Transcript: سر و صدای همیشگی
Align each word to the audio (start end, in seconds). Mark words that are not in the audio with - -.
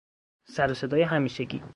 سر 0.45 0.71
و 0.71 0.73
صدای 0.73 1.01
همیشگی 1.01 1.61